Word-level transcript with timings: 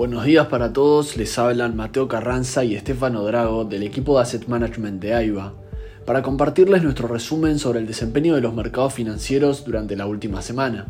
Buenos 0.00 0.24
días 0.24 0.46
para 0.46 0.72
todos, 0.72 1.18
les 1.18 1.38
hablan 1.38 1.76
Mateo 1.76 2.08
Carranza 2.08 2.64
y 2.64 2.74
Estefano 2.74 3.22
Drago 3.22 3.66
del 3.66 3.82
equipo 3.82 4.16
de 4.16 4.22
Asset 4.22 4.48
Management 4.48 4.98
de 4.98 5.12
AIBA 5.12 5.52
para 6.06 6.22
compartirles 6.22 6.82
nuestro 6.82 7.06
resumen 7.06 7.58
sobre 7.58 7.80
el 7.80 7.86
desempeño 7.86 8.34
de 8.34 8.40
los 8.40 8.54
mercados 8.54 8.94
financieros 8.94 9.62
durante 9.62 9.96
la 9.96 10.06
última 10.06 10.40
semana. 10.40 10.86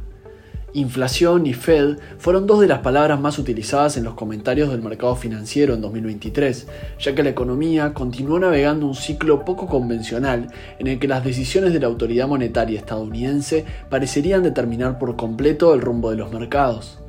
Inflación 0.75 1.45
y 1.49 1.55
Fed 1.55 1.97
fueron 2.19 2.47
dos 2.47 2.61
de 2.61 2.69
las 2.69 2.83
palabras 2.83 3.21
más 3.21 3.37
utilizadas 3.41 3.97
en 3.97 4.05
los 4.05 4.15
comentarios 4.15 4.71
del 4.71 4.81
mercado 4.81 5.17
financiero 5.17 5.75
en 5.75 5.81
2023, 5.81 6.69
ya 7.01 7.13
que 7.13 7.25
la 7.25 7.31
economía 7.31 7.93
continuó 7.93 8.39
navegando 8.39 8.87
un 8.87 8.95
ciclo 8.95 9.45
poco 9.45 9.67
convencional 9.67 10.53
en 10.79 10.87
el 10.87 11.01
que 11.01 11.09
las 11.09 11.25
decisiones 11.25 11.73
de 11.73 11.81
la 11.81 11.89
autoridad 11.89 12.29
monetaria 12.29 12.79
estadounidense 12.79 13.65
parecerían 13.89 14.45
determinar 14.45 15.01
por 15.01 15.17
completo 15.17 15.75
el 15.75 15.81
rumbo 15.81 16.11
de 16.11 16.17
los 16.17 16.31
mercados. 16.31 17.01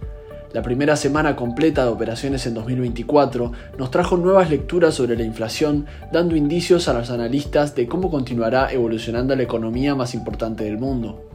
La 0.54 0.61
primera 0.61 0.97
semana 0.97 1.38
completa 1.38 1.86
de 1.86 1.91
operaciones 1.91 2.45
en 2.45 2.54
2024 2.55 3.54
nos 3.77 3.89
trajo 3.89 4.17
nuevas 4.17 4.49
lecturas 4.49 4.94
sobre 4.94 5.16
la 5.16 5.23
inflación, 5.23 5.85
dando 6.12 6.35
indicios 6.35 6.89
a 6.89 6.94
los 6.94 7.09
analistas 7.09 7.73
de 7.73 7.88
cómo 7.88 8.12
continuará 8.12 8.70
evolucionando 8.70 9.34
la 9.34 9.44
economía 9.44 9.95
más 9.95 10.13
importante 10.13 10.66
del 10.66 10.77
mundo. 10.77 11.25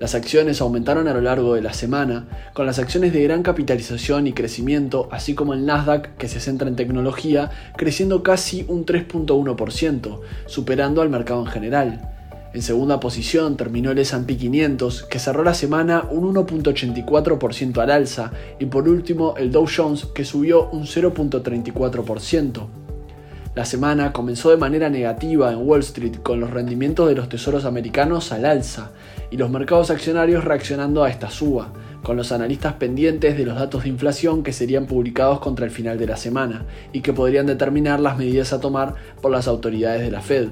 Las 0.00 0.14
acciones 0.14 0.60
aumentaron 0.60 1.08
a 1.08 1.14
lo 1.14 1.22
largo 1.22 1.54
de 1.54 1.62
la 1.62 1.72
semana, 1.72 2.26
con 2.52 2.66
las 2.66 2.78
acciones 2.78 3.14
de 3.14 3.22
gran 3.22 3.42
capitalización 3.42 4.26
y 4.26 4.34
crecimiento, 4.34 5.08
así 5.10 5.34
como 5.34 5.54
el 5.54 5.64
Nasdaq, 5.64 6.16
que 6.18 6.28
se 6.28 6.40
centra 6.40 6.68
en 6.68 6.76
tecnología, 6.76 7.50
creciendo 7.78 8.22
casi 8.22 8.66
un 8.68 8.84
3.1%, 8.84 10.20
superando 10.44 11.00
al 11.00 11.08
mercado 11.08 11.40
en 11.40 11.46
general. 11.46 12.11
En 12.54 12.60
segunda 12.60 13.00
posición 13.00 13.56
terminó 13.56 13.92
el 13.92 13.98
S&P 13.98 14.36
500, 14.36 15.04
que 15.04 15.18
cerró 15.18 15.42
la 15.42 15.54
semana 15.54 16.04
un 16.10 16.34
1.84% 16.34 17.78
al 17.78 17.90
alza, 17.90 18.30
y 18.58 18.66
por 18.66 18.88
último 18.88 19.34
el 19.38 19.50
Dow 19.50 19.66
Jones, 19.74 20.04
que 20.14 20.26
subió 20.26 20.68
un 20.68 20.82
0.34%. 20.82 22.66
La 23.54 23.64
semana 23.64 24.12
comenzó 24.12 24.50
de 24.50 24.58
manera 24.58 24.90
negativa 24.90 25.50
en 25.52 25.66
Wall 25.66 25.80
Street 25.80 26.16
con 26.22 26.40
los 26.40 26.50
rendimientos 26.50 27.08
de 27.08 27.14
los 27.14 27.28
tesoros 27.28 27.64
americanos 27.64 28.32
al 28.32 28.46
alza 28.46 28.92
y 29.30 29.36
los 29.36 29.50
mercados 29.50 29.90
accionarios 29.90 30.44
reaccionando 30.44 31.04
a 31.04 31.10
esta 31.10 31.30
suba, 31.30 31.72
con 32.02 32.16
los 32.16 32.32
analistas 32.32 32.74
pendientes 32.74 33.36
de 33.36 33.44
los 33.46 33.56
datos 33.56 33.84
de 33.84 33.90
inflación 33.90 34.42
que 34.42 34.52
serían 34.52 34.86
publicados 34.86 35.40
contra 35.40 35.64
el 35.64 35.70
final 35.70 35.98
de 35.98 36.06
la 36.06 36.16
semana 36.16 36.66
y 36.92 37.00
que 37.00 37.12
podrían 37.12 37.46
determinar 37.46 38.00
las 38.00 38.18
medidas 38.18 38.52
a 38.52 38.60
tomar 38.60 38.94
por 39.20 39.30
las 39.30 39.48
autoridades 39.48 40.02
de 40.02 40.10
la 40.10 40.20
Fed. 40.20 40.48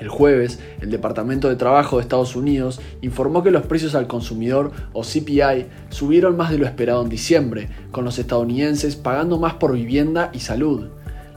El 0.00 0.08
jueves, 0.08 0.60
el 0.80 0.90
Departamento 0.90 1.48
de 1.48 1.56
Trabajo 1.56 1.96
de 1.96 2.02
Estados 2.02 2.36
Unidos 2.36 2.80
informó 3.02 3.42
que 3.42 3.50
los 3.50 3.66
precios 3.66 3.94
al 3.94 4.06
consumidor, 4.06 4.70
o 4.92 5.02
CPI, 5.02 5.66
subieron 5.90 6.36
más 6.36 6.50
de 6.50 6.58
lo 6.58 6.66
esperado 6.66 7.02
en 7.02 7.08
diciembre, 7.08 7.68
con 7.90 8.04
los 8.04 8.18
estadounidenses 8.18 8.94
pagando 8.96 9.38
más 9.38 9.54
por 9.54 9.72
vivienda 9.72 10.30
y 10.32 10.40
salud. 10.40 10.88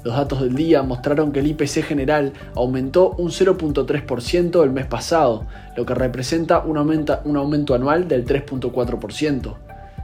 Los 0.04 0.16
datos 0.16 0.42
del 0.42 0.56
día 0.56 0.82
mostraron 0.82 1.32
que 1.32 1.40
el 1.40 1.48
IPC 1.48 1.84
general 1.84 2.34
aumentó 2.56 3.12
un 3.18 3.30
0.3% 3.30 4.64
el 4.64 4.72
mes 4.72 4.88
pasado, 4.88 5.46
lo 5.78 5.86
que 5.86 5.94
representa 5.94 6.60
un 6.60 6.78
un 6.78 7.38
aumento 7.38 7.76
anual 7.76 8.08
del 8.08 8.26
3.4%. 8.26 9.56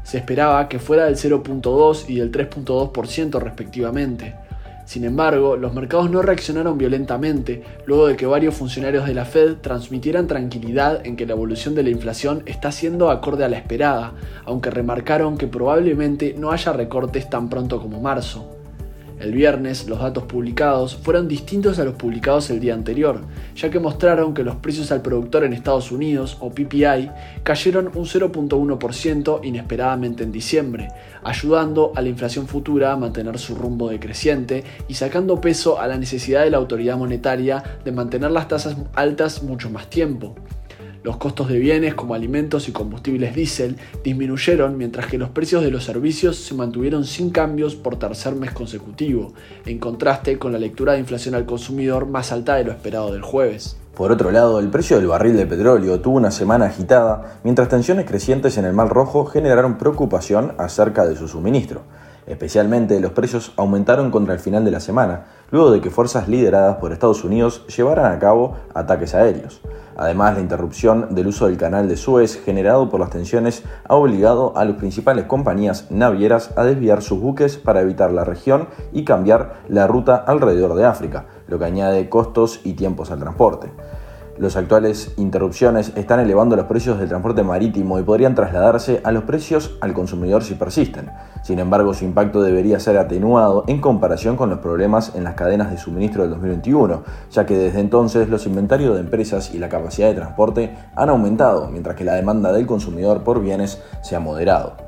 Se 0.03 0.17
esperaba 0.17 0.69
que 0.69 0.79
fuera 0.79 1.05
del 1.05 1.15
0.2 1.15 2.05
y 2.07 2.15
del 2.19 2.31
3.2% 2.31 3.41
respectivamente. 3.41 4.35
Sin 4.87 5.03
embargo, 5.03 5.57
los 5.57 5.73
mercados 5.73 6.09
no 6.09 6.21
reaccionaron 6.21 6.77
violentamente 6.77 7.61
luego 7.85 8.07
de 8.07 8.15
que 8.15 8.25
varios 8.25 8.55
funcionarios 8.55 9.05
de 9.05 9.13
la 9.13 9.25
Fed 9.25 9.57
transmitieran 9.59 10.27
tranquilidad 10.27 11.05
en 11.05 11.17
que 11.17 11.25
la 11.25 11.33
evolución 11.33 11.75
de 11.75 11.83
la 11.83 11.89
inflación 11.89 12.41
está 12.45 12.71
siendo 12.71 13.11
acorde 13.11 13.43
a 13.43 13.49
la 13.49 13.57
esperada, 13.57 14.13
aunque 14.45 14.69
remarcaron 14.69 15.37
que 15.37 15.47
probablemente 15.47 16.35
no 16.37 16.51
haya 16.51 16.71
recortes 16.71 17.29
tan 17.29 17.49
pronto 17.49 17.81
como 17.81 17.99
marzo. 17.99 18.56
El 19.19 19.31
viernes, 19.31 19.87
los 19.87 19.99
datos 19.99 20.25
publicados 20.25 20.95
fueron 20.95 21.27
distintos 21.27 21.79
a 21.79 21.83
los 21.83 21.95
publicados 21.95 22.51
el 22.51 22.59
día 22.59 22.75
anterior, 22.75 23.21
ya 23.55 23.71
que 23.71 23.79
mostraron 23.79 24.35
que 24.35 24.43
los 24.43 24.57
precios 24.57 24.91
al 24.91 25.01
productor 25.01 25.43
en 25.43 25.53
Estados 25.53 25.91
Unidos, 25.91 26.37
o 26.39 26.51
PPI, 26.51 27.09
cayeron 27.41 27.87
un 27.87 28.05
0.1% 28.05 29.39
inesperadamente 29.43 30.23
en 30.23 30.31
diciembre, 30.31 30.89
ayudando 31.23 31.93
a 31.95 32.01
la 32.01 32.09
inflación 32.09 32.47
futura 32.47 32.91
a 32.91 32.97
mantener 32.97 33.39
su 33.39 33.55
rumbo 33.55 33.89
decreciente 33.89 34.63
y 34.87 34.93
sacando 34.93 35.41
peso 35.41 35.81
a 35.81 35.87
la 35.87 35.97
necesidad 35.97 36.43
de 36.43 36.51
la 36.51 36.57
autoridad 36.57 36.95
monetaria 36.95 37.63
de 37.83 37.91
mantener 37.91 38.29
las 38.29 38.47
tasas 38.47 38.77
altas 38.93 39.41
mucho 39.41 39.71
más 39.71 39.89
tiempo. 39.89 40.35
Los 41.07 41.15
costos 41.15 41.47
de 41.47 41.57
bienes 41.57 41.95
como 41.95 42.15
alimentos 42.15 42.67
y 42.67 42.73
combustibles 42.73 43.33
diésel 43.33 43.77
disminuyeron 44.03 44.77
mientras 44.77 45.05
que 45.05 45.17
los 45.17 45.29
precios 45.29 45.63
de 45.63 45.71
los 45.71 45.85
servicios 45.85 46.35
se 46.35 46.53
mantuvieron 46.53 47.05
sin 47.05 47.29
cambios 47.29 47.77
por 47.77 47.97
tercer 47.97 48.35
mes 48.35 48.51
consecutivo, 48.51 49.31
en 49.65 49.79
contraste 49.79 50.37
con 50.37 50.51
la 50.51 50.59
lectura 50.59 50.91
de 50.91 50.99
inflación 50.99 51.33
al 51.33 51.45
consumidor 51.45 52.07
más 52.07 52.33
alta 52.33 52.55
de 52.55 52.65
lo 52.65 52.73
esperado 52.73 53.13
del 53.13 53.21
jueves. 53.21 53.77
Por 53.95 54.11
otro 54.11 54.31
lado, 54.31 54.59
el 54.59 54.67
precio 54.67 54.97
del 54.97 55.07
barril 55.07 55.37
de 55.37 55.45
petróleo 55.45 56.01
tuvo 56.01 56.17
una 56.17 56.29
semana 56.29 56.65
agitada, 56.65 57.39
mientras 57.45 57.69
tensiones 57.69 58.05
crecientes 58.05 58.57
en 58.57 58.65
el 58.65 58.73
Mar 58.73 58.89
Rojo 58.89 59.23
generaron 59.23 59.77
preocupación 59.77 60.55
acerca 60.57 61.07
de 61.07 61.15
su 61.15 61.29
suministro. 61.29 61.83
Especialmente 62.25 62.99
los 62.99 63.13
precios 63.13 63.53
aumentaron 63.55 64.11
contra 64.11 64.33
el 64.33 64.41
final 64.41 64.65
de 64.65 64.71
la 64.71 64.81
semana, 64.81 65.27
luego 65.51 65.71
de 65.71 65.79
que 65.79 65.89
fuerzas 65.89 66.27
lideradas 66.27 66.75
por 66.75 66.91
Estados 66.91 67.23
Unidos 67.23 67.65
llevaran 67.73 68.11
a 68.11 68.19
cabo 68.19 68.57
ataques 68.73 69.15
aéreos. 69.15 69.61
Además, 69.97 70.35
la 70.35 70.41
interrupción 70.41 71.15
del 71.15 71.27
uso 71.27 71.47
del 71.47 71.57
canal 71.57 71.89
de 71.89 71.97
Suez 71.97 72.39
generado 72.43 72.87
por 72.87 72.99
las 72.99 73.09
tensiones 73.09 73.63
ha 73.83 73.95
obligado 73.95 74.55
a 74.55 74.63
las 74.63 74.75
principales 74.75 75.25
compañías 75.25 75.89
navieras 75.89 76.51
a 76.55 76.63
desviar 76.63 77.01
sus 77.01 77.19
buques 77.19 77.57
para 77.57 77.81
evitar 77.81 78.11
la 78.11 78.23
región 78.23 78.67
y 78.93 79.03
cambiar 79.03 79.63
la 79.67 79.87
ruta 79.87 80.15
alrededor 80.15 80.75
de 80.75 80.85
África, 80.85 81.25
lo 81.47 81.57
que 81.57 81.65
añade 81.65 82.09
costos 82.09 82.61
y 82.63 82.73
tiempos 82.73 83.09
al 83.09 83.19
transporte. 83.19 83.71
Las 84.39 84.55
actuales 84.55 85.13
interrupciones 85.17 85.93
están 85.95 86.19
elevando 86.19 86.55
los 86.55 86.67
precios 86.67 86.99
del 86.99 87.09
transporte 87.09 87.41
marítimo 87.41 87.97
y 87.97 88.03
podrían 88.03 88.35
trasladarse 88.35 89.01
a 89.03 89.11
los 89.11 89.23
precios 89.23 89.75
al 89.81 89.93
consumidor 89.93 90.43
si 90.43 90.53
persisten. 90.53 91.09
Sin 91.41 91.57
embargo, 91.57 91.95
su 91.95 92.05
impacto 92.05 92.43
debería 92.43 92.79
ser 92.79 92.99
atenuado 92.99 93.63
en 93.67 93.81
comparación 93.81 94.35
con 94.35 94.51
los 94.51 94.59
problemas 94.59 95.15
en 95.15 95.23
las 95.23 95.33
cadenas 95.33 95.71
de 95.71 95.79
suministro 95.79 96.21
del 96.21 96.31
2021, 96.31 97.03
ya 97.31 97.47
que 97.47 97.57
desde 97.57 97.79
entonces 97.79 98.29
los 98.29 98.45
inventarios 98.45 98.93
de 98.93 99.01
empresas 99.01 99.55
y 99.55 99.57
la 99.57 99.69
capacidad 99.69 100.09
de 100.09 100.13
transporte 100.13 100.77
han 100.95 101.09
aumentado, 101.09 101.69
mientras 101.69 101.95
que 101.95 102.03
la 102.03 102.13
demanda 102.13 102.53
del 102.53 102.67
consumidor 102.67 103.23
por 103.23 103.41
bienes 103.41 103.81
se 104.03 104.15
ha 104.15 104.19
moderado. 104.19 104.86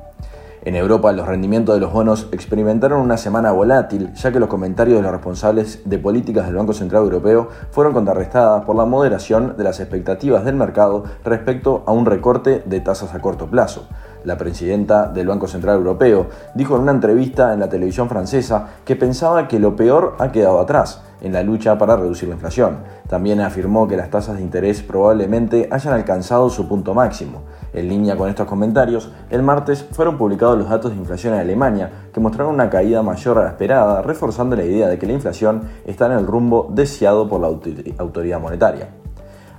En 0.62 0.76
Europa, 0.76 1.14
los 1.14 1.26
rendimientos 1.26 1.74
de 1.74 1.80
los 1.80 1.94
bonos 1.94 2.28
experimentaron 2.34 3.00
una 3.00 3.16
semana 3.16 3.54
volátil, 3.54 4.14
ya 4.14 4.32
que 4.34 4.42
los 4.42 4.50
comentarios 4.50 4.98
de 4.98 5.04
los 5.04 5.12
responsables 5.12 5.84
de 5.86 5.98
políticas 6.00 6.48
del 6.48 6.56
Banco 6.56 6.74
Central 6.74 7.04
Europeo 7.04 7.48
fueron 7.72 7.94
contrarrestadas 7.94 8.66
por 8.66 8.76
la 8.76 8.84
moderación 8.84 9.56
de 9.58 9.64
las 9.64 9.80
expectativas 9.80 10.44
del 10.44 10.56
mercado 10.56 11.06
respecto 11.24 11.84
a 11.88 11.94
un 11.94 12.06
recorte 12.06 12.62
de 12.66 12.82
tasas 12.82 13.14
a 13.16 13.22
corto 13.22 13.48
plazo. 13.48 13.88
La 14.26 14.38
presidenta 14.38 15.08
del 15.08 15.28
Banco 15.28 15.48
Central 15.48 15.78
Europeo 15.78 16.28
dijo 16.54 16.76
en 16.76 16.82
una 16.82 16.92
entrevista 16.92 17.54
en 17.54 17.62
la 17.62 17.70
televisión 17.70 18.10
francesa 18.10 18.68
que 18.84 18.98
pensaba 18.98 19.48
que 19.48 19.60
lo 19.60 19.78
peor 19.78 20.18
ha 20.20 20.34
quedado 20.34 20.60
atrás 20.60 21.02
en 21.22 21.32
la 21.32 21.42
lucha 21.42 21.78
para 21.78 21.96
reducir 21.96 22.28
la 22.28 22.36
inflación. 22.36 22.80
También 23.08 23.40
afirmó 23.40 23.88
que 23.88 23.96
las 23.96 24.10
tasas 24.10 24.36
de 24.36 24.44
interés 24.44 24.82
probablemente 24.82 25.70
hayan 25.72 25.94
alcanzado 25.94 26.50
su 26.50 26.68
punto 26.68 26.94
máximo. 26.94 27.44
En 27.74 27.88
línea 27.88 28.18
con 28.18 28.30
estos 28.30 28.48
comentarios, 28.48 29.12
el 29.30 29.44
martes 29.44 29.86
fueron 29.92 30.18
publicados 30.18 30.58
los 30.58 30.70
datos 30.70 30.92
de 30.92 30.98
inflación 30.98 31.36
en 31.36 31.42
Alemania, 31.42 31.92
que 32.12 32.20
mostraron 32.20 32.56
una 32.56 32.70
caída 32.70 33.04
mayor 33.04 33.38
a 33.38 33.44
la 33.44 33.50
esperada, 33.50 34.02
reforzando 34.02 34.56
la 34.56 34.64
idea 34.64 34.88
de 34.88 34.98
que 34.98 35.06
la 35.06 35.14
inflación 35.14 35.64
está 35.86 36.08
en 36.08 36.14
el 36.14 36.26
rumbo 36.26 36.68
deseado 36.72 37.30
por 37.30 37.42
la 37.42 37.48
autoridad 37.48 38.40
monetaria. 38.40 38.90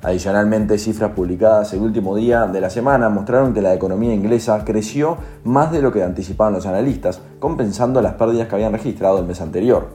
Adicionalmente, 0.03 0.79
cifras 0.79 1.13
publicadas 1.13 1.75
el 1.75 1.83
último 1.83 2.17
día 2.17 2.47
de 2.47 2.61
la 2.61 2.71
semana 2.71 3.11
mostraron 3.11 3.53
que 3.53 3.61
la 3.61 3.75
economía 3.75 4.15
inglesa 4.15 4.65
creció 4.65 5.19
más 5.45 5.71
de 5.71 5.83
lo 5.83 5.93
que 5.93 6.03
anticipaban 6.03 6.55
los 6.55 6.67
analistas, 6.67 7.21
compensando 7.39 8.01
las 8.01 8.15
pérdidas 8.15 8.49
que 8.49 8.55
habían 8.55 8.73
registrado 8.73 9.19
el 9.19 9.27
mes 9.27 9.43
anterior. 9.43 9.89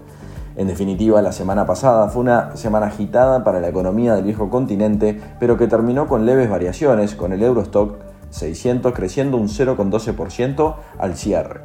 En 0.58 0.68
definitiva, 0.68 1.22
la 1.22 1.34
semana 1.34 1.66
pasada 1.66 2.08
fue 2.08 2.22
una 2.22 2.56
semana 2.56 2.88
agitada 2.88 3.44
para 3.44 3.60
la 3.60 3.68
economía 3.68 4.16
del 4.16 4.24
viejo 4.24 4.50
continente, 4.50 5.20
pero 5.38 5.58
que 5.58 5.68
terminó 5.68 6.08
con 6.08 6.26
leves 6.26 6.50
variaciones, 6.50 7.14
con 7.16 7.34
el 7.34 7.44
Eurostock 7.44 7.98
600 8.30 8.94
creciendo 8.94 9.38
un 9.38 9.50
0,12% 9.50 10.76
al 10.98 11.16
cierre. 11.16 11.62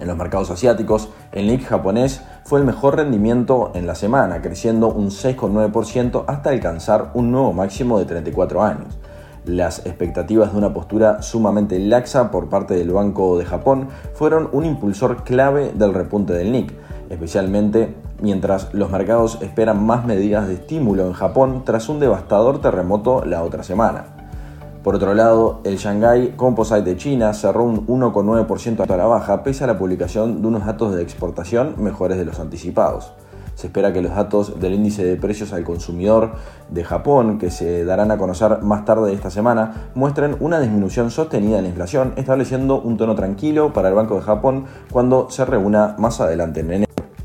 En 0.00 0.08
los 0.08 0.16
mercados 0.16 0.50
asiáticos, 0.50 1.10
el 1.30 1.46
Nikkei 1.46 1.66
japonés 1.66 2.20
fue 2.44 2.58
el 2.58 2.66
mejor 2.66 2.96
rendimiento 2.96 3.70
en 3.74 3.86
la 3.86 3.94
semana, 3.94 4.42
creciendo 4.42 4.88
un 4.88 5.10
6,9% 5.10 6.24
hasta 6.26 6.50
alcanzar 6.50 7.12
un 7.14 7.30
nuevo 7.30 7.52
máximo 7.52 8.00
de 8.00 8.06
34 8.06 8.62
años. 8.64 8.98
Las 9.44 9.86
expectativas 9.86 10.52
de 10.52 10.58
una 10.58 10.72
postura 10.72 11.22
sumamente 11.22 11.78
laxa 11.78 12.30
por 12.32 12.48
parte 12.48 12.74
del 12.74 12.90
Banco 12.90 13.38
de 13.38 13.44
Japón 13.44 13.88
fueron 14.14 14.48
un 14.52 14.64
impulsor 14.64 15.22
clave 15.22 15.72
del 15.74 15.94
repunte 15.94 16.32
del 16.32 16.50
Nikkei, 16.50 16.76
especialmente 17.14 17.94
mientras 18.20 18.72
los 18.74 18.90
mercados 18.90 19.38
esperan 19.40 19.84
más 19.84 20.04
medidas 20.04 20.46
de 20.46 20.54
estímulo 20.54 21.06
en 21.06 21.12
Japón 21.12 21.62
tras 21.64 21.88
un 21.88 22.00
devastador 22.00 22.60
terremoto 22.60 23.24
la 23.24 23.42
otra 23.42 23.62
semana. 23.62 24.04
Por 24.82 24.96
otro 24.96 25.14
lado, 25.14 25.60
el 25.64 25.78
Shanghai 25.78 26.34
Composite 26.36 26.82
de 26.82 26.96
China 26.98 27.32
cerró 27.32 27.64
un 27.64 27.86
1,9% 27.86 28.88
a 28.88 28.96
la 28.96 29.06
baja 29.06 29.42
pese 29.42 29.64
a 29.64 29.66
la 29.66 29.78
publicación 29.78 30.42
de 30.42 30.48
unos 30.48 30.66
datos 30.66 30.94
de 30.94 31.02
exportación 31.02 31.74
mejores 31.78 32.18
de 32.18 32.26
los 32.26 32.38
anticipados. 32.38 33.14
Se 33.54 33.68
espera 33.68 33.92
que 33.92 34.02
los 34.02 34.14
datos 34.14 34.60
del 34.60 34.74
índice 34.74 35.04
de 35.04 35.16
precios 35.16 35.52
al 35.52 35.64
consumidor 35.64 36.32
de 36.68 36.84
Japón, 36.84 37.38
que 37.38 37.50
se 37.50 37.84
darán 37.84 38.10
a 38.10 38.18
conocer 38.18 38.60
más 38.62 38.84
tarde 38.84 39.12
esta 39.14 39.30
semana, 39.30 39.90
muestren 39.94 40.36
una 40.40 40.60
disminución 40.60 41.10
sostenida 41.10 41.58
en 41.58 41.64
la 41.64 41.70
inflación, 41.70 42.12
estableciendo 42.16 42.80
un 42.80 42.96
tono 42.96 43.14
tranquilo 43.14 43.72
para 43.72 43.88
el 43.88 43.94
Banco 43.94 44.16
de 44.16 44.22
Japón 44.22 44.66
cuando 44.90 45.30
se 45.30 45.44
reúna 45.44 45.94
más 45.98 46.20
adelante 46.20 46.60
en 46.60 46.66
enero. 46.66 46.83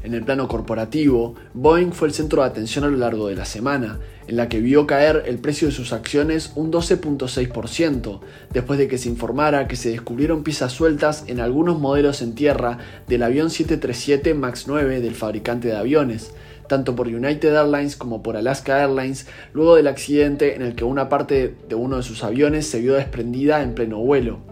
En 0.10 0.16
el 0.16 0.24
plano 0.24 0.48
corporativo, 0.48 1.36
Boeing 1.54 1.92
fue 1.92 2.08
el 2.08 2.16
centro 2.16 2.42
de 2.42 2.48
atención 2.48 2.84
a 2.84 2.88
lo 2.88 2.98
largo 2.98 3.28
de 3.28 3.36
la 3.36 3.46
semana, 3.46 4.00
en 4.28 4.38
la 4.38 4.50
que 4.50 4.60
vio 4.60 4.88
caer 4.88 5.22
el 5.28 5.38
precio 5.38 5.68
de 5.68 5.72
sus 5.72 5.94
acciones 5.94 6.52
un 6.56 6.72
12.6%, 6.72 8.20
después 8.52 8.80
de 8.80 8.88
que 8.88 8.98
se 8.98 9.08
informara 9.08 9.68
que 9.68 9.76
se 9.76 9.92
descubrieron 9.92 10.42
piezas 10.42 10.72
sueltas 10.72 11.26
en 11.28 11.40
algunos 11.40 11.78
modelos 11.78 12.24
en 12.24 12.34
tierra 12.34 12.80
del 13.08 13.22
avión 13.22 13.52
737 13.52 14.34
MAX 14.34 14.68
9 14.68 15.00
del 15.00 15.14
fabricante 15.14 15.68
de 15.68 15.78
aviones, 15.78 16.34
tanto 16.68 16.96
por 16.96 17.06
United 17.06 17.56
Airlines 17.56 17.96
como 17.96 18.24
por 18.24 18.36
Alaska 18.36 18.82
Airlines, 18.82 19.28
luego 19.54 19.76
del 19.76 19.86
accidente 19.86 20.56
en 20.56 20.64
el 20.64 20.74
que 20.74 20.86
una 20.86 21.08
parte 21.08 21.54
de 21.70 21.76
uno 21.76 21.98
de 21.98 22.04
sus 22.04 22.24
aviones 22.24 22.66
se 22.68 22.82
vio 22.82 22.96
desprendida 22.96 23.62
en 23.62 23.76
pleno 23.76 24.00
vuelo 24.00 24.49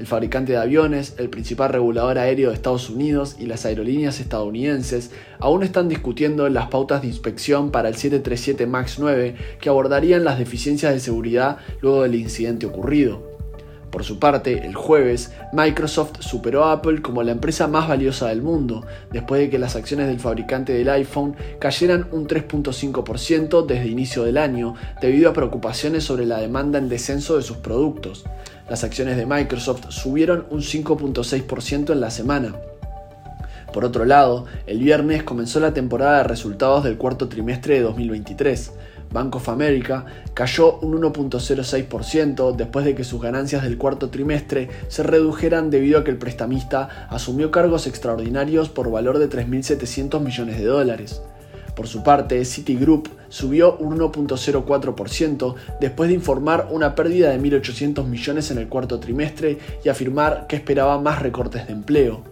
el 0.00 0.06
fabricante 0.06 0.52
de 0.52 0.58
aviones, 0.58 1.14
el 1.18 1.28
principal 1.28 1.68
regulador 1.68 2.16
aéreo 2.16 2.48
de 2.48 2.54
Estados 2.54 2.88
Unidos 2.88 3.36
y 3.38 3.44
las 3.44 3.66
aerolíneas 3.66 4.18
estadounidenses 4.18 5.10
aún 5.38 5.62
están 5.62 5.90
discutiendo 5.90 6.48
las 6.48 6.68
pautas 6.68 7.02
de 7.02 7.08
inspección 7.08 7.70
para 7.70 7.90
el 7.90 7.96
737 7.96 8.66
MAX 8.66 8.98
9 8.98 9.34
que 9.60 9.68
abordarían 9.68 10.24
las 10.24 10.38
deficiencias 10.38 10.94
de 10.94 11.00
seguridad 11.00 11.58
luego 11.82 12.02
del 12.02 12.14
incidente 12.14 12.64
ocurrido. 12.64 13.30
Por 13.90 14.04
su 14.04 14.18
parte, 14.18 14.64
el 14.64 14.74
jueves, 14.74 15.32
Microsoft 15.52 16.20
superó 16.20 16.64
a 16.64 16.72
Apple 16.72 17.02
como 17.02 17.22
la 17.22 17.32
empresa 17.32 17.66
más 17.66 17.86
valiosa 17.88 18.28
del 18.28 18.40
mundo, 18.40 18.86
después 19.12 19.40
de 19.40 19.50
que 19.50 19.58
las 19.58 19.74
acciones 19.76 20.06
del 20.06 20.20
fabricante 20.20 20.72
del 20.72 20.88
iPhone 20.88 21.34
cayeran 21.58 22.06
un 22.12 22.26
3.5% 22.26 23.66
desde 23.66 23.88
inicio 23.88 24.22
del 24.22 24.38
año, 24.38 24.76
debido 25.02 25.28
a 25.28 25.34
preocupaciones 25.34 26.04
sobre 26.04 26.24
la 26.24 26.38
demanda 26.38 26.78
en 26.78 26.88
descenso 26.88 27.36
de 27.36 27.42
sus 27.42 27.58
productos. 27.58 28.24
Las 28.70 28.84
acciones 28.84 29.16
de 29.16 29.26
Microsoft 29.26 29.86
subieron 29.88 30.46
un 30.48 30.60
5.6% 30.60 31.92
en 31.92 32.00
la 32.00 32.08
semana. 32.08 32.54
Por 33.72 33.84
otro 33.84 34.04
lado, 34.04 34.46
el 34.68 34.78
viernes 34.78 35.24
comenzó 35.24 35.58
la 35.58 35.74
temporada 35.74 36.18
de 36.18 36.24
resultados 36.24 36.84
del 36.84 36.96
cuarto 36.96 37.28
trimestre 37.28 37.74
de 37.74 37.80
2023. 37.80 38.70
Bank 39.12 39.34
of 39.34 39.48
America 39.48 40.04
cayó 40.34 40.78
un 40.78 41.02
1.06% 41.02 42.54
después 42.54 42.84
de 42.84 42.94
que 42.94 43.02
sus 43.02 43.20
ganancias 43.20 43.64
del 43.64 43.76
cuarto 43.76 44.08
trimestre 44.08 44.68
se 44.86 45.02
redujeran 45.02 45.70
debido 45.70 45.98
a 45.98 46.04
que 46.04 46.12
el 46.12 46.18
prestamista 46.18 47.08
asumió 47.10 47.50
cargos 47.50 47.88
extraordinarios 47.88 48.68
por 48.68 48.88
valor 48.88 49.18
de 49.18 49.28
3.700 49.28 50.20
millones 50.20 50.58
de 50.58 50.66
dólares. 50.66 51.22
Por 51.74 51.88
su 51.88 52.04
parte, 52.04 52.44
Citigroup 52.44 53.08
subió 53.30 53.76
un 53.78 53.98
1.04% 53.98 55.54
después 55.80 56.08
de 56.08 56.14
informar 56.14 56.68
una 56.70 56.94
pérdida 56.94 57.30
de 57.30 57.40
1.800 57.40 58.04
millones 58.04 58.50
en 58.50 58.58
el 58.58 58.68
cuarto 58.68 59.00
trimestre 59.00 59.58
y 59.82 59.88
afirmar 59.88 60.46
que 60.46 60.56
esperaba 60.56 61.00
más 61.00 61.22
recortes 61.22 61.66
de 61.66 61.72
empleo. 61.72 62.22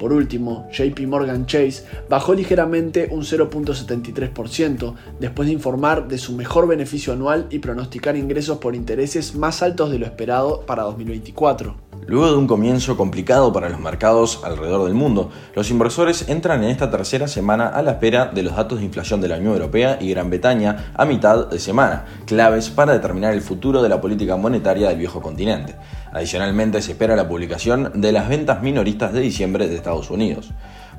Por 0.00 0.14
último, 0.14 0.66
JP 0.72 0.98
Morgan 1.06 1.44
Chase 1.44 1.84
bajó 2.08 2.32
ligeramente 2.32 3.08
un 3.10 3.20
0.73% 3.20 4.94
después 5.20 5.46
de 5.46 5.52
informar 5.52 6.08
de 6.08 6.16
su 6.16 6.32
mejor 6.32 6.66
beneficio 6.66 7.12
anual 7.12 7.46
y 7.50 7.58
pronosticar 7.58 8.16
ingresos 8.16 8.58
por 8.58 8.74
intereses 8.74 9.34
más 9.34 9.62
altos 9.62 9.90
de 9.90 9.98
lo 9.98 10.06
esperado 10.06 10.62
para 10.64 10.84
2024. 10.84 11.89
Luego 12.06 12.30
de 12.30 12.36
un 12.36 12.46
comienzo 12.46 12.96
complicado 12.96 13.52
para 13.52 13.68
los 13.68 13.78
mercados 13.78 14.40
alrededor 14.42 14.84
del 14.84 14.94
mundo, 14.94 15.30
los 15.54 15.70
inversores 15.70 16.28
entran 16.28 16.64
en 16.64 16.70
esta 16.70 16.90
tercera 16.90 17.28
semana 17.28 17.68
a 17.68 17.82
la 17.82 17.92
espera 17.92 18.26
de 18.26 18.42
los 18.42 18.56
datos 18.56 18.78
de 18.78 18.86
inflación 18.86 19.20
de 19.20 19.28
la 19.28 19.36
Unión 19.36 19.52
Europea 19.52 19.98
y 20.00 20.10
Gran 20.10 20.30
Bretaña 20.30 20.92
a 20.94 21.04
mitad 21.04 21.46
de 21.46 21.58
semana, 21.58 22.06
claves 22.26 22.70
para 22.70 22.94
determinar 22.94 23.34
el 23.34 23.42
futuro 23.42 23.82
de 23.82 23.88
la 23.88 24.00
política 24.00 24.36
monetaria 24.36 24.88
del 24.88 24.98
viejo 24.98 25.20
continente. 25.20 25.76
Adicionalmente, 26.12 26.82
se 26.82 26.92
espera 26.92 27.14
la 27.14 27.28
publicación 27.28 27.92
de 27.94 28.12
las 28.12 28.28
ventas 28.28 28.62
minoristas 28.62 29.12
de 29.12 29.20
diciembre 29.20 29.68
de 29.68 29.76
Estados 29.76 30.10
Unidos. 30.10 30.52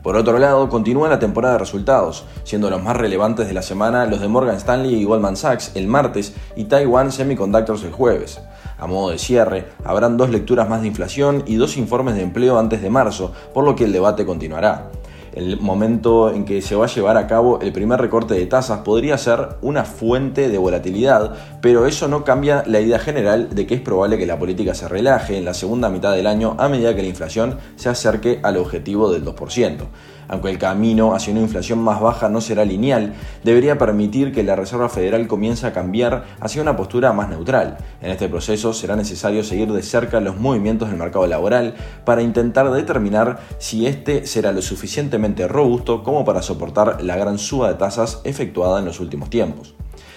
Por 0.03 0.15
otro 0.15 0.39
lado, 0.39 0.67
continúa 0.69 1.09
la 1.09 1.19
temporada 1.19 1.55
de 1.55 1.59
resultados, 1.59 2.25
siendo 2.43 2.69
los 2.69 2.81
más 2.81 2.97
relevantes 2.97 3.47
de 3.47 3.53
la 3.53 3.61
semana 3.61 4.05
los 4.05 4.19
de 4.19 4.27
Morgan 4.27 4.55
Stanley 4.55 4.95
y 4.95 5.03
Goldman 5.03 5.35
Sachs 5.35 5.71
el 5.75 5.87
martes 5.87 6.33
y 6.55 6.65
Taiwan 6.65 7.11
Semiconductors 7.11 7.83
el 7.83 7.91
jueves. 7.91 8.39
A 8.81 8.87
modo 8.87 9.11
de 9.11 9.19
cierre, 9.19 9.67
habrán 9.83 10.17
dos 10.17 10.31
lecturas 10.31 10.67
más 10.67 10.81
de 10.81 10.87
inflación 10.87 11.43
y 11.45 11.55
dos 11.55 11.77
informes 11.77 12.15
de 12.15 12.23
empleo 12.23 12.57
antes 12.57 12.81
de 12.81 12.89
marzo, 12.89 13.31
por 13.53 13.63
lo 13.63 13.75
que 13.75 13.83
el 13.83 13.93
debate 13.93 14.25
continuará. 14.25 14.89
El 15.33 15.59
momento 15.61 16.33
en 16.33 16.43
que 16.43 16.61
se 16.61 16.75
va 16.75 16.85
a 16.85 16.89
llevar 16.89 17.15
a 17.15 17.25
cabo 17.25 17.61
el 17.61 17.71
primer 17.71 18.01
recorte 18.01 18.33
de 18.33 18.45
tasas 18.47 18.79
podría 18.79 19.17
ser 19.17 19.55
una 19.61 19.85
fuente 19.85 20.49
de 20.49 20.57
volatilidad, 20.57 21.35
pero 21.61 21.85
eso 21.85 22.09
no 22.09 22.25
cambia 22.25 22.63
la 22.67 22.81
idea 22.81 22.99
general 22.99 23.55
de 23.55 23.65
que 23.65 23.75
es 23.75 23.81
probable 23.81 24.17
que 24.17 24.25
la 24.25 24.37
política 24.37 24.73
se 24.73 24.89
relaje 24.89 25.37
en 25.37 25.45
la 25.45 25.53
segunda 25.53 25.89
mitad 25.89 26.13
del 26.13 26.27
año 26.27 26.55
a 26.59 26.67
medida 26.67 26.95
que 26.95 27.01
la 27.01 27.07
inflación 27.07 27.57
se 27.77 27.87
acerque 27.87 28.39
al 28.43 28.57
objetivo 28.57 29.09
del 29.09 29.23
2% 29.23 29.87
aunque 30.31 30.49
el 30.49 30.57
camino 30.57 31.13
hacia 31.13 31.33
una 31.33 31.41
inflación 31.41 31.79
más 31.79 31.99
baja 31.99 32.29
no 32.29 32.39
será 32.39 32.63
lineal, 32.63 33.13
debería 33.43 33.77
permitir 33.77 34.31
que 34.31 34.43
la 34.43 34.55
Reserva 34.55 34.87
Federal 34.87 35.27
comience 35.27 35.67
a 35.67 35.73
cambiar 35.73 36.23
hacia 36.39 36.61
una 36.61 36.77
postura 36.77 37.11
más 37.11 37.27
neutral. 37.27 37.77
En 38.01 38.11
este 38.11 38.29
proceso 38.29 38.73
será 38.73 38.95
necesario 38.95 39.43
seguir 39.43 39.73
de 39.73 39.83
cerca 39.83 40.21
los 40.21 40.37
movimientos 40.37 40.87
del 40.87 40.97
mercado 40.97 41.27
laboral 41.27 41.75
para 42.05 42.21
intentar 42.21 42.71
determinar 42.71 43.39
si 43.57 43.87
este 43.87 44.25
será 44.25 44.53
lo 44.53 44.61
robusto 45.47 46.03
como 46.03 46.25
para 46.25 46.41
soportar 46.41 47.01
la 47.03 47.15
gran 47.15 47.37
suba 47.37 47.69
de 47.69 47.75
tasas 47.75 48.21
efectuada 48.23 48.79
en 48.79 48.85
los 48.85 48.99
últimos 48.99 49.29
tiempos. 49.29 49.75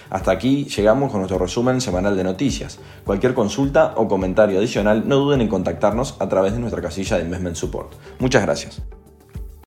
Hasta 0.09 0.31
aquí 0.31 0.65
llegamos 0.65 1.11
con 1.11 1.21
nuestro 1.21 1.39
resumen 1.39 1.81
semanal 1.81 2.15
de 2.15 2.23
noticias. 2.23 2.79
Cualquier 3.05 3.33
consulta 3.33 3.93
o 3.97 4.07
comentario 4.07 4.59
adicional 4.59 5.07
no 5.07 5.17
duden 5.17 5.41
en 5.41 5.47
contactarnos 5.47 6.15
a 6.19 6.29
través 6.29 6.53
de 6.53 6.59
nuestra 6.59 6.81
casilla 6.81 7.17
de 7.17 7.23
Investment 7.23 7.55
Support. 7.55 7.93
Muchas 8.19 8.43
gracias. 8.43 8.81